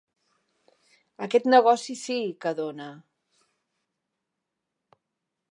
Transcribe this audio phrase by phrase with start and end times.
[1.25, 2.17] Aquest negoci sí,
[2.47, 2.89] que dona!